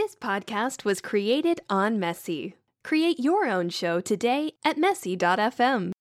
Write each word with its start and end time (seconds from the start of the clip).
This 0.00 0.16
podcast 0.16 0.82
was 0.82 1.02
created 1.02 1.60
on 1.68 2.00
Messy. 2.00 2.54
Create 2.82 3.20
your 3.20 3.46
own 3.46 3.68
show 3.68 4.00
today 4.00 4.52
at 4.64 4.78
messy.fm. 4.78 5.92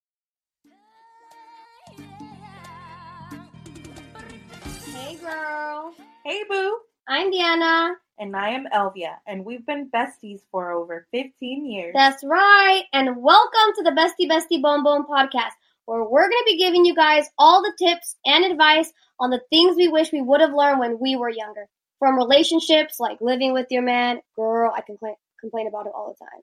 Hey 4.86 5.18
girl, 5.18 5.94
Hey 6.24 6.44
Boo! 6.50 6.80
I'm 7.10 7.30
Diana. 7.30 7.96
And 8.18 8.38
I 8.38 8.52
am 8.52 8.68
Elvia, 8.74 9.18
and 9.28 9.44
we've 9.44 9.66
been 9.66 9.92
besties 9.94 10.40
for 10.50 10.72
over 10.72 11.06
15 11.12 11.70
years. 11.70 11.92
That's 11.94 12.24
right, 12.24 12.84
and 12.94 13.22
welcome 13.22 13.74
to 13.76 13.84
the 13.84 13.92
Bestie 13.92 14.30
Bestie 14.30 14.62
Bone 14.62 14.82
Bone 14.82 15.06
podcast, 15.06 15.52
where 15.84 16.06
we're 16.06 16.30
going 16.30 16.32
to 16.32 16.52
be 16.54 16.58
giving 16.58 16.86
you 16.86 16.96
guys 16.96 17.26
all 17.38 17.62
the 17.62 17.74
tips 17.78 18.16
and 18.26 18.46
advice 18.46 18.94
on 19.20 19.30
the 19.30 19.42
things 19.50 19.76
we 19.76 19.90
wish 19.90 20.14
we 20.14 20.22
would 20.22 20.40
have 20.40 20.54
learned 20.54 20.80
when 20.80 21.00
we 21.00 21.18
were 21.18 21.30
younger. 21.30 21.68
From 22.00 22.16
relationships 22.16 23.00
like 23.00 23.20
living 23.22 23.54
with 23.54 23.68
your 23.70 23.82
man, 23.84 24.22
girl, 24.36 24.72
I 24.76 24.82
complain 24.82 25.16
complain 25.40 25.68
about 25.68 25.86
it 25.86 25.92
all 25.96 26.16
the 26.18 26.26
time. 26.26 26.42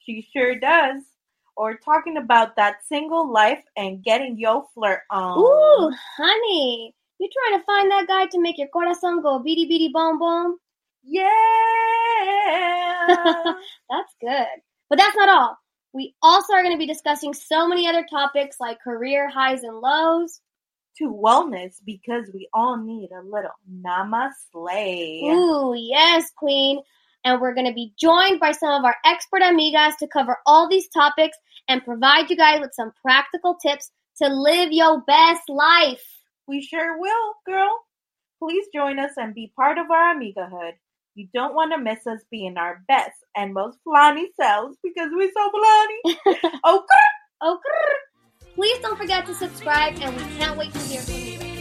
She 0.00 0.26
sure 0.32 0.54
does. 0.54 1.02
Or 1.56 1.74
talking 1.76 2.16
about 2.16 2.56
that 2.56 2.76
single 2.88 3.30
life 3.30 3.62
and 3.76 4.02
getting 4.02 4.38
yo 4.38 4.68
flirt 4.72 5.00
on. 5.10 5.38
Ooh, 5.38 5.92
honey, 6.16 6.94
you 7.18 7.28
trying 7.28 7.60
to 7.60 7.64
find 7.66 7.90
that 7.90 8.06
guy 8.06 8.26
to 8.26 8.40
make 8.40 8.56
your 8.56 8.68
corazón 8.74 9.22
go 9.22 9.40
bidi 9.40 9.68
bidi 9.70 9.92
bom 9.92 10.18
bom? 10.18 10.56
Yeah! 11.02 11.26
That's 13.90 14.14
good. 14.20 14.46
But 14.88 14.98
that's 14.98 15.16
not 15.16 15.28
all. 15.28 15.56
We 15.92 16.14
also 16.22 16.52
are 16.54 16.62
going 16.62 16.74
to 16.74 16.78
be 16.78 16.86
discussing 16.86 17.32
so 17.34 17.66
many 17.68 17.86
other 17.86 18.04
topics 18.08 18.56
like 18.60 18.80
career 18.82 19.28
highs 19.28 19.62
and 19.62 19.76
lows. 19.78 20.40
To 20.98 21.04
wellness 21.04 21.76
because 21.84 22.30
we 22.32 22.48
all 22.52 22.76
need 22.76 23.10
a 23.12 23.22
little 23.22 23.50
namaste. 23.70 24.32
Ooh, 25.24 25.74
yes, 25.76 26.30
Queen. 26.36 26.80
And 27.24 27.40
we're 27.40 27.54
going 27.54 27.66
to 27.66 27.74
be 27.74 27.92
joined 27.98 28.40
by 28.40 28.52
some 28.52 28.72
of 28.72 28.84
our 28.84 28.96
expert 29.04 29.42
amigas 29.42 29.96
to 29.98 30.08
cover 30.08 30.38
all 30.46 30.68
these 30.68 30.88
topics 30.88 31.36
and 31.68 31.84
provide 31.84 32.30
you 32.30 32.36
guys 32.36 32.60
with 32.60 32.72
some 32.74 32.92
practical 33.02 33.56
tips 33.56 33.90
to 34.22 34.28
live 34.28 34.72
your 34.72 35.02
best 35.02 35.42
life. 35.48 36.02
We 36.46 36.62
sure 36.62 36.98
will, 36.98 37.34
girl. 37.46 37.70
Please 38.42 38.66
join 38.74 38.98
us 38.98 39.12
and 39.16 39.34
be 39.34 39.52
part 39.54 39.78
of 39.78 39.90
our 39.90 40.14
amigahood. 40.14 40.72
You 41.14 41.28
don't 41.34 41.54
want 41.54 41.72
to 41.72 41.78
miss 41.78 42.06
us 42.06 42.20
being 42.30 42.56
our 42.56 42.82
best 42.88 43.18
and 43.36 43.52
most 43.52 43.78
flanny 43.86 44.26
selves 44.40 44.78
because 44.82 45.10
we're 45.12 45.30
so 45.30 45.50
flanny. 45.50 46.16
oh, 46.64 46.84
forget 49.00 49.24
to 49.24 49.34
subscribe, 49.34 49.98
and 50.02 50.14
we 50.14 50.22
can't 50.36 50.58
wait 50.58 50.72
to 50.74 50.78
hear 50.80 51.00
from 51.00 51.14
you. 51.14 51.59